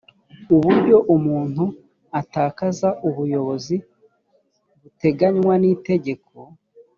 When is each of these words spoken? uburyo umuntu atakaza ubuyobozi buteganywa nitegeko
uburyo 0.55 0.97
umuntu 1.15 1.63
atakaza 2.19 2.89
ubuyobozi 3.07 3.75
buteganywa 4.81 5.53
nitegeko 5.61 6.33